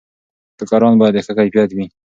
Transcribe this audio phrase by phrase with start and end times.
[0.57, 1.85] ټوکران باید د ښه کیفیت وي.